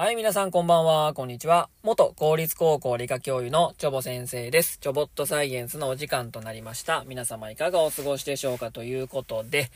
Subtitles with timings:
[0.00, 1.68] はい、皆さんこんばんは、こんにちは。
[1.82, 4.78] 元公立高校理科教諭のチョボ先生です。
[4.78, 7.02] チョボットサイエンスのお時間となりました。
[7.08, 9.72] 皆様いかがお過ごしでしょうかということで、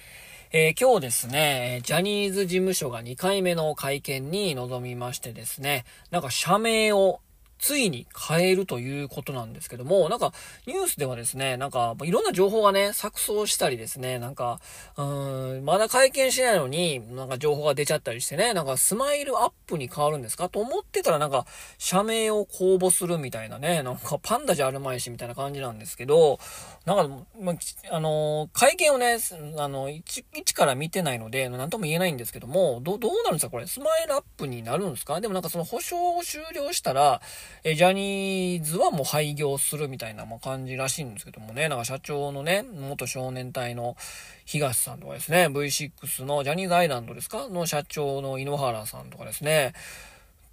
[0.52, 7.18] えー、今日ですね、ジャニーズ事務所が2回目の会見に臨みましてですね、なんか社名を
[7.62, 10.32] ついに変えるということなんですけども、なんか
[10.66, 14.60] ニュースではですね、なんかいろんな情報がね、錯綜したりですね、なんか、
[14.96, 20.48] うーん、まだ会見しないのに、なんか情報が出ちゃったりしてね、なんかスマイルアップに変わるんですか？
[20.48, 21.46] と思ってたらなんか、
[21.78, 26.40] 社名を公募するみたいなね、なんかパンダじゃあるまいしみたいな感じなんですけど、
[26.84, 27.54] なんか、ま
[27.92, 29.18] あ、の会見をね、
[29.58, 33.50] あの、一、一から見てないので、なんとも言えないんですけども、ど、どうなるんですか？
[33.50, 35.20] これ、スマイルアップになるんですか？
[35.20, 37.20] でもなんかその保証を終了したら、
[37.64, 43.96] え、ジャニーズはもう廃業するみたいな、ま感じらしいんですけどもね、なんか社長のね、元少年隊の
[44.44, 47.48] 東さんとかですね、V6 のジャニーズアイランドですか？
[47.48, 49.74] の社長の井ノ原さんとかですね、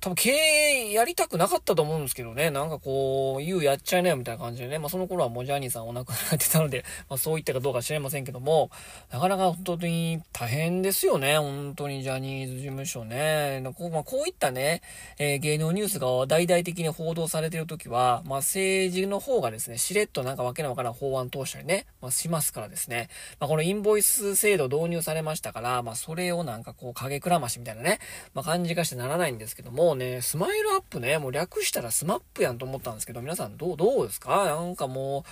[0.02, 8.72] 多分経営やりたくなかったと思うんですけどね、なんかこう、言うやっちゃいなよみたいな感じでね、まあその頃はもうジャニーさんお亡くなりになってたので、 まあそういったかどうか知れませんけども、
[9.11, 13.61] なかなか本当に大変ですよね、本当にジャニーズ事務所ね。
[13.77, 14.81] こう,、まあ、こういったね、
[15.17, 28.00] えー、芸能ニュースが大々的に報道されてるときは、まあ政治の方がですね、しれっとなんかわけのわからん法案通したりね、まあしますからですね、まあこのインボイス制度導入されましたから、まあそれをなんかこう影くらましみたいなね、
[28.33, 34.45] まあ感じがしてならないんですけどもうね、スマイルアップね、もう略したらスマップやんと思ったんですけど、皆さんどう、どうですか？
[34.45, 35.25] なんかも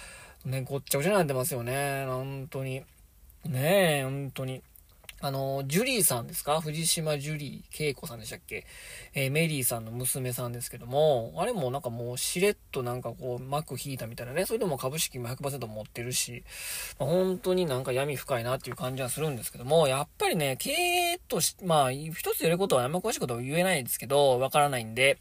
[0.45, 2.05] う、ね、ごっちゃごちゃになってますよね。
[2.05, 2.83] 本当に。
[3.45, 4.61] ねえ、本当に。
[5.19, 6.61] あの、ジュリーさんですか？
[6.61, 8.65] 藤島ジュリー恵子さんでしたっけ？
[9.15, 16.43] えー、メリーさんの娘さんですけども、あれもなんかもうしれっとなんかこう幕引いたみたいなね、それでも株式も100%持ってるし、
[16.99, 25.17] まあ、本当になんか闇深いなっていう感じはするんですけども、やっぱりね、経営とし、まあ、一つ言えることはあんま詳しいことは言えないですけど、わからないんで、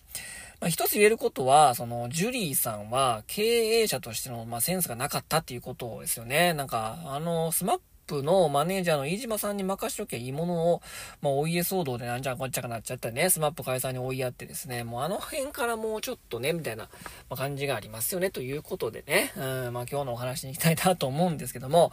[0.60, 6.54] まあ、一つ言えることは、その、ジュリーさんは経営者としての、まあ、センスがなかったっていうことですよね。
[6.54, 7.82] なんか、あの、スマップ
[8.14, 10.82] のマネージャーの飯島さんに任しときゃいいものを、
[11.20, 16.88] まあ、お家騒動でなんじゃこっちゃかなっちゃったね、スマップ解散に追いやってですね、もうあの辺からもうちょっとね、みたいな、
[17.28, 21.92] ま感じがありますよね、ということでね、うん、まあ今日のお話に行きたいなと思うんですけども、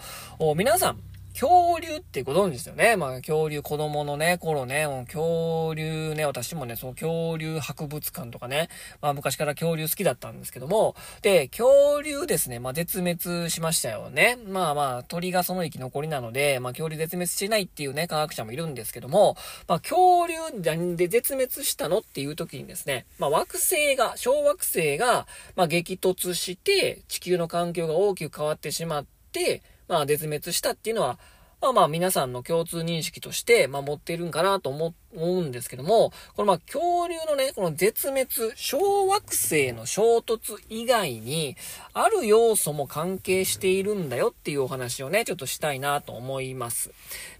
[0.56, 1.00] 皆さん、
[1.34, 2.96] 恐竜ってご存知ですよね？
[2.96, 8.70] まあ、恐竜、子供のね、頃ね、もう恐竜ね、私もね、その恐竜博物館とかね、
[9.02, 14.38] まあ、昔から恐竜好きだったんですけども、で、恐竜ですね、まあ、絶滅しましたよね。
[14.46, 19.36] まあまあ、鳥がその生き残りなので、まあ、恐竜絶滅しないっていうね、科学者もいるんですけども、
[19.68, 31.18] まあ、恐竜なんで絶滅したのっていう時にですね、まあ、惑星が、小惑星が、まあ、激突して、地球の環境が大きく変わってしまって、まあ、絶滅したっていうのは、
[31.64, 41.56] まあまあ皆さんの共通認識として、まあ持っているんかなと思うんですけども、このまあ恐竜のね、この絶滅、小惑星の衝突以外に、
[41.94, 46.92] ある要素も関係しているんだよっていうお話をね、ちょっとしたいなと思います。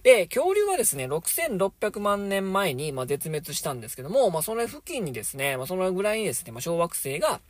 [0.02, 7.42] で、恐竜はですね、6600万年前に、まあ、絶滅したんですけども、まあその付近にですね、まあそのぐらいにですね、まあ小惑星が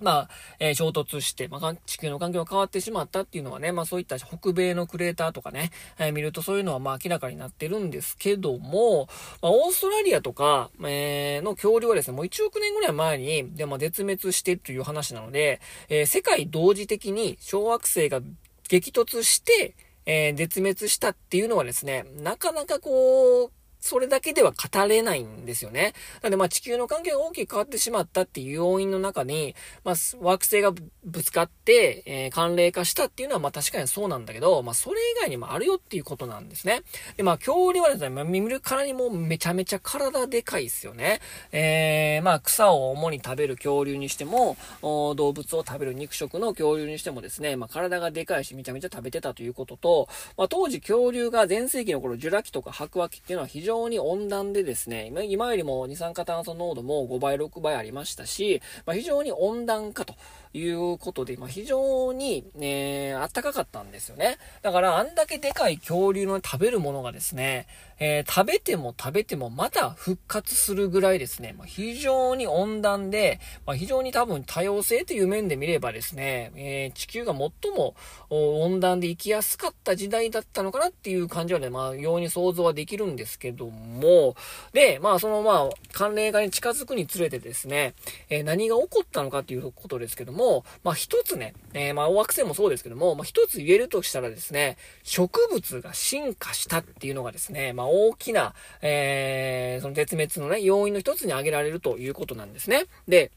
[0.00, 0.28] まあ、
[0.58, 9.08] えー、衝突して、まあ、地球の環境が変わってしまったっていうのはね、まあそういった北米のクレーターとかね、えー、見るとそういうのはまあ明らかになってるんですけども、
[9.42, 18.20] まあオーストラリアとか、えー、の恐竜はですね、もう1億年ぐらい前に、で、まあ絶滅してという話なので、えー、世界同時的に小惑星が
[18.68, 19.74] 激突して、
[20.06, 25.94] えー、絶滅したっていうのはですね、なかなかこう、それだけでは語れないんですよね。
[26.22, 29.54] なので、まあ地球の環境が大きく変わってしまったっていう要因の中に、
[29.84, 30.72] まあ惑星が
[31.04, 36.82] ぶつかって、えー、寒冷化したっていうのはまあ確かにそうなんだけど、まあそれ以外にもあるよっていうことなんですね。
[37.16, 41.20] で、まあ恐竜はですね、まあ、見るからにもめちゃめちゃ体でかいですよね。
[41.52, 60.14] えー、まあ草を主に食べる恐竜にしても、動物を食べる肉食の恐竜にしてもですね、まあ体がでかいしめちゃめちゃ食べてたということと、まあ当時恐竜が全盛期の頃、ジュラ紀とか白亜紀っていうのは非常常に温暖でですね、今よりも二酸化炭素濃度も5倍、6倍ありましたし、まあ、非常に温暖化と
[60.52, 64.38] いうことで、まあ、非常に、ね、暖かかったんですよね。
[64.62, 67.66] だから、あんだけでかい恐竜の食べるものがですね、
[68.02, 77.94] えー、食べても食べてもまた復活するぐらいですね、まあ、非常に温暖で、まあ、非常に多分多様性という面で見ればですね、えー、地球が最も
[78.30, 84.34] 温暖で生きやすかった時代だったのかなっていう感じはね、まあ、ように想像はできるんですけども、
[84.72, 87.92] で、まあ、そのまあ、寒冷化に近づくにつれてですね、
[88.30, 102.86] えー、何が起こったのかっていうことですけども、も、まあ一つね、えー、まあ大惑星もそうですけども、まあ一つ言えるとしたらですね、植物が進化したっていうのがですね、まあ大きな、えー、その絶滅のね、要因の一つに挙げられるということなんですね。
[103.06, 103.30] で、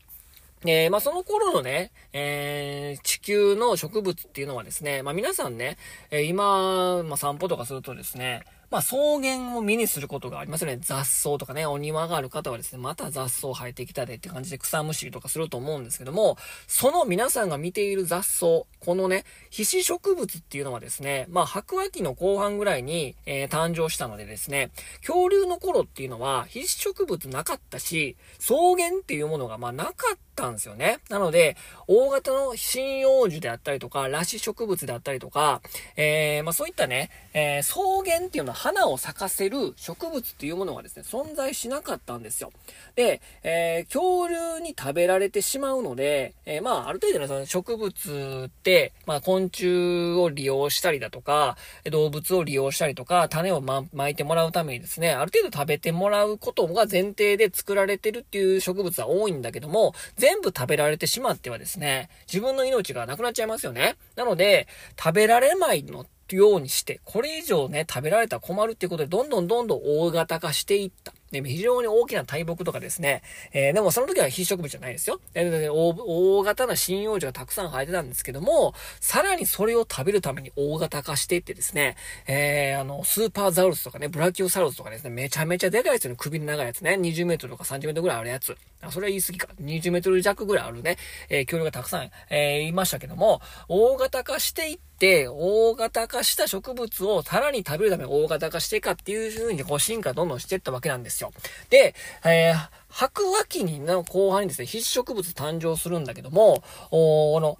[0.65, 5.77] えー、まあ、その頃のね、えー、地球の植物っていうのはですね、まあ、皆さんね、
[6.09, 10.79] えー、今、まあ、散歩とかするとですね、まあ、草原を目にすることがありますよね。
[10.81, 18.45] 雑草とかね、お庭がある方はですね、また雑草生えてきたでって感じで草むしりとかすると思うんですけども、その皆さんが見ている雑草、
[18.79, 24.71] このね、皮脂植物っていうのはですね、まあ、白亜紀の後半ぐらいに、えー、誕生したのでですね、
[25.01, 30.99] 恐竜の頃っていうのは皮脂植物なかったし、草原っていうものがまあなかったたんですよね。
[31.09, 31.55] なので、
[31.87, 35.61] 大型の針葉樹であったりとか、裸子植物であったりとか、
[35.95, 42.51] えー、まあそういったね、えー、草原っていうのは花を咲かせる植物っていうものがですね、存在しなかったんですよ。
[42.95, 51.57] で、えー、恐竜に食べられてしまうので、えー、まあ、ある程度のその植物って、まあ、昆虫を利用したりだとか、
[51.91, 63.97] 動物を利用したりとか、種を、ま、巻いてもらうためにですね、ある程度食べてもらうことが前提で作られてるっていう植物は多いんだけども、全部食べられてしまってはですね、自分の命がなくなっちゃいますよね。
[64.15, 71.13] なので、食べられないのようにして、これ以上ね、食べられたら困るっていうことで、どんどんどんどん大型化していった。
[71.33, 73.23] で、非常に大きな大木とかですね。
[73.51, 75.19] えー、でもその時は非植物じゃないですよ。
[75.33, 81.95] えー、大型な針葉樹がたくさん生えてたんですけども、さらにそれを食べるために大型化していってですね、
[82.27, 88.55] えー、あの、スーパーザウルスとかね、ブラキオサウルスとかですね、めちゃめちゃでかいやつに首の長いやつね、20メートルとか30メートルぐらいあるやつ。
[88.81, 89.47] あ、それは言い過ぎか。
[89.61, 90.97] 20メートル弱ぐらいあるね、
[91.29, 101.22] えー、恐竜がたくさん、えー、いましたけども、大型化していって、大型化した植物をさらに食べるために大型化していかっていう風にこう進化どんどんしていったわけなんですよ。
[101.69, 107.57] で、えー、白亜紀にの後半にですね、筆植物誕生するんだけども、おこの、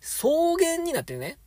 [0.00, 0.28] 草
[0.58, 1.38] 原になってね、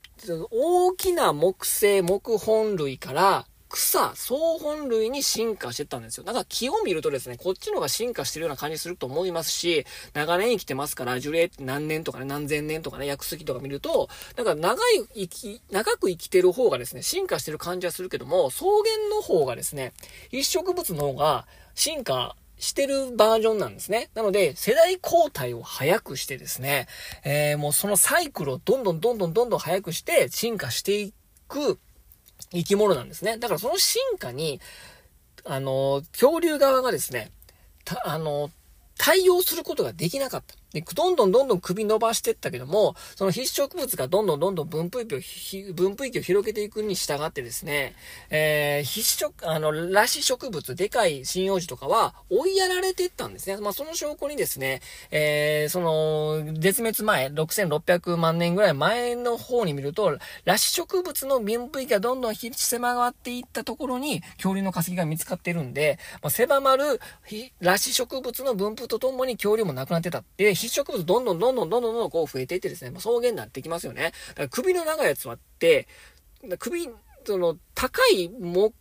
[0.51, 6.23] 大きな木製、木本類から草、草本類に進化してたんですよ。
[6.23, 19.93] だから木を見るとですね、こっちの方が進化してるような感じすると思いますし、長年生きてますから、樹齢って何年とかね、何千年とかね、薬杉とか見ると、なんか長い生き、長く生きてる方がですね、進化してる感じはするけども、草原の方がですね、
[20.31, 24.09] 一植物の方が進化してるバージョンなんですね。
[24.13, 26.87] なので、世代交代を早くしてですね、
[27.23, 31.13] えー、もうそのサイクルをどんどんどんどんどんどん早くして進化してい
[31.47, 31.79] く
[32.51, 33.37] 生き物なんですね。
[33.37, 34.59] だからその進化に、
[35.45, 37.31] あの、恐竜側がですね、
[38.03, 38.51] あの、
[38.97, 40.55] 対応することができなかった。
[40.75, 47.95] で、どんどんどんどん首伸ばしていったけども、その必植物がどんどんどんどん分布域を、分布域を広げていくに従ってですね、
[48.29, 53.55] えー、必植、あの、裸子植物、でかい針葉樹とかは追いやられていったんですね。
[53.57, 54.81] まあ、その証拠にですね、
[55.11, 66.99] えー、その、絶滅前、6600万年ぐらい前の方に見ると、裸子植物の分布域がどんどん狭まっていったところに、恐竜の化石が見つかってるんで、まあ、狭まる
[67.61, 70.25] 裸子植物の分布とともに恐竜もなくなってた。
[70.35, 74.11] で、必植物どんどんどんどんどんどんどんこう増えていってですね、まあ、草原になってきますよね。
[74.29, 75.87] だから首の長いやつはって、
[76.59, 76.89] 首、
[77.25, 78.73] その、高い木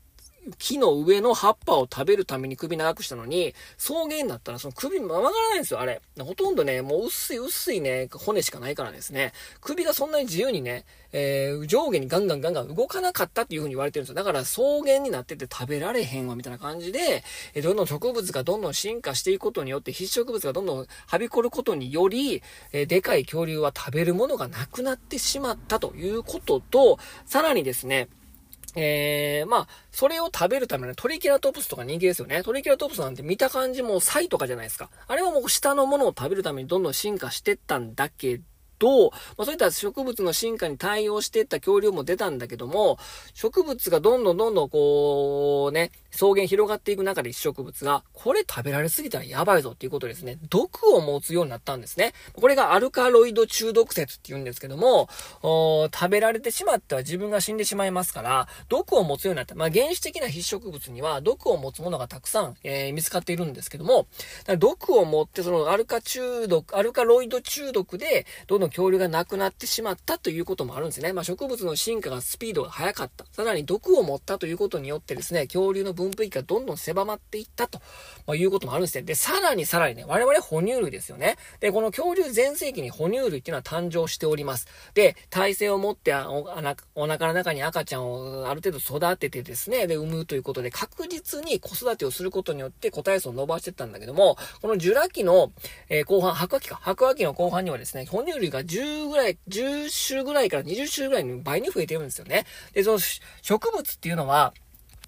[0.59, 6.01] 木の上の葉っぱを食べるために首長くしたのに、草原になったらその首曲がらないんですよ、あれ。
[6.19, 14.15] ほとんどね、もう薄い薄いね、骨しかないからですね、首がそんなに自由にね、えー、上下にガンガンガンガン動かなかったっていう風に言われてるんですよ。
[14.15, 17.25] だから草原になってて食べられへんわ、みたいな感じで、
[17.55, 28.09] えどんどん植物がどんどん進化していくことによって、必植物がどんどんはびこることにより、えでかい恐竜は食べるものがなくなってしまったということと、さらにですね、
[28.77, 32.43] えー、まあ、それを食べるためのトリケラトプスとか人気ですよね。
[32.43, 34.91] トリケラトプスなんて見た感じもサイとかじゃないですか。
[35.07, 38.41] あれはもう下のものを食べるためにどんどん進化してったんだけ
[38.85, 42.99] ど、まあ、そういった植物の進化に対応していった恐竜も出たんだけども、
[43.33, 50.39] 植物がどんどんどんどんこうね、草原広がっていく中で植物が、これ食べられすぎたらやばいぞっていうことですね。
[50.51, 52.13] 毒を持つようになったんですね。
[52.35, 55.09] これがアルカロイド中毒説って言うんですけども、
[55.43, 59.55] 食べられてしまっては自分が死んでしまいますから、毒を持つようになった。
[59.55, 64.07] まあ、原始的な必植物には毒を持つものがたくさん、えー、見つかっているんですけども、
[64.59, 71.13] 毒を持ってそのアルカ中毒、アルカロイド中毒で、どんどん恐竜がなくなってしまったということもあるんですね。
[71.13, 73.25] まあ、植物の進化がスピードが速かった。
[73.31, 77.81] さらに毒を持ったということによってですね、恐竜の分布域がどんどん狭まっていったと、
[78.27, 79.03] まいうこともあるんですね。
[79.03, 81.37] で、さらにさらにね、我々哺乳類ですよね。
[81.61, 84.67] で、この恐竜全盛期に哺乳類っていうのは誕生しております。
[84.95, 86.49] で、体勢を持ってお
[86.97, 95.53] お腹の中に赤ちゃんをある程度育ててですね、で、産むということで、確実に子育てをすることによって個体数を伸ばしてったんだけども、このジュラ紀の、
[95.89, 102.47] えー、後半、白亜紀か、白亜紀の後半にはですね、哺乳類が10ぐらい、10種ぐらいから20種ぐらいに倍に増えてるんですよね。
[102.73, 102.99] で、その
[103.43, 104.53] 植物っていうのは、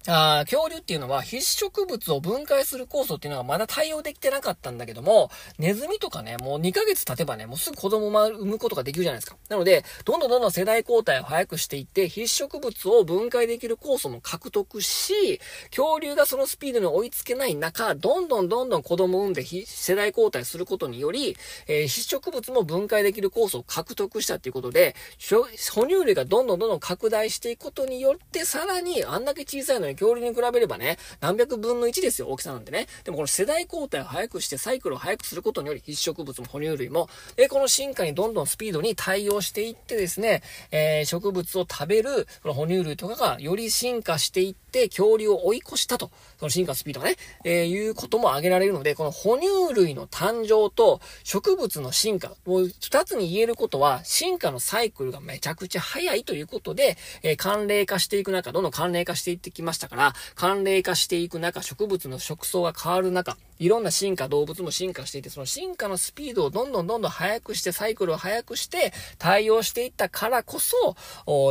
[0.07, 9.35] あ恐竜っていうのは必植物を分解する酵素っていうのがまだ対応できてなかったんだけども、ネズミとかね、もう2ヶ月経てばね、もうすぐ子供を産むことができるじゃないですか。
[9.49, 21.35] なので、どんどんどんどん世代交代を早くしていって、必植物を分解できる酵素も獲得し、恐竜がそのスピードに追いつけない中、どんどんどんどん子供を産んで世代交代することにより、
[21.67, 32.87] えー、必植物も分解できる酵素を獲得したっていうことで、哺乳類がどんどんどんどん拡大していくことによって、さらにあんだけ小さいのに恐竜に比べればね、何百分の1ですよ、大きさなんてね。
[33.03, 70.95] でもこの世代交代を早くしてサイクルを早くすることにより、必植物も哺乳類も、で、この進化にどんどんスピードに対応していってですね、えー、植物を食べる、この哺乳類とかがより進化していって、恐竜を追い越したと、その進化スピードがね、えー、いうことも挙げられるので、この哺乳類の誕生と植物の進化、もう二つに言えることは、進化のサイクルがめちゃくちゃ早いということで、えー、寒冷化していく中、どんどん寒冷化していってきましたから、寒冷化していく中、植物の食草が変わる中、いろんな進化、動物も進化していて、その進化のスピードをどんどんどんどん速くして、サイクルを速くして、対応していったからこそ、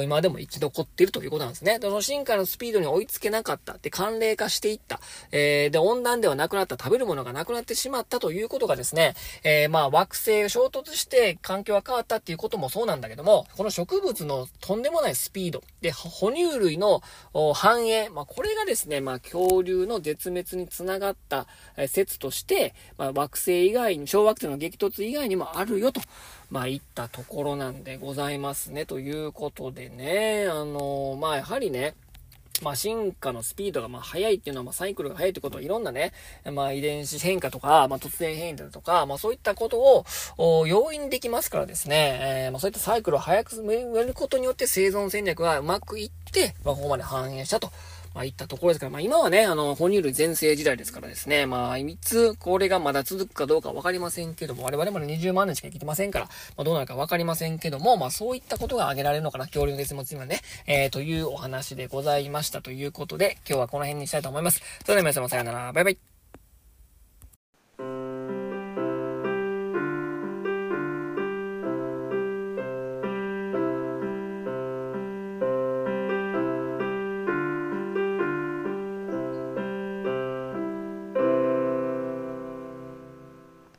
[0.03, 1.79] 今でも生き残っているということなんですね。
[1.81, 3.79] その進化のスピードに追いつけなかった。
[3.81, 5.01] で、寒冷化していった。
[5.33, 17.03] えー、で、温暖ではなくなった、食べるものがなくなってしまったということがですね、えー、まあ、惑星が衝突して環境が変わったっていうこともそうなんだけども、この植物のとんでもないスピード、で、哺乳類の
[17.55, 21.47] 繁栄、まあ、これがですね、まあ、恐竜の絶滅につながった
[21.97, 26.00] 説として、まあ、惑星以外に、小惑星の激突以外にもあるよと、
[26.50, 28.85] まあ、いったところなんでございますね。
[28.85, 31.95] ということでね、あのまあ、やはりね、
[32.62, 36.12] まあ、進化のスピードがまあ速いっていうのは、まサイクルが速いってことはいろんなね、
[36.53, 40.05] まあ、遺伝子変化とか、まあ、突然変異だとか、まあ、そういったこと
[40.38, 47.71] を、要因できますからですね、えー、まあ、そういったサイクルを速く進めることによって生存戦略がうまくいって、まあ、ここまで反映したと。
[48.16, 56.25] まあ、いったところですから、まあ、今はね、あの、哺乳類全盛時代ですからですね、まあ、3つこれがまだ続くかどうかわかりませんけども、我々まで20万年しか生きてませんから、
[56.56, 64.62] まあ、どうなるかわかりませんけども、まあ、そういったことが挙げられるのかな、恐竜の絶滅にはね、えー、というお話でございましたということで、今日はこの辺にしたいと思います。
[64.87, 66.15] それでは皆様さようなら、バイバイ。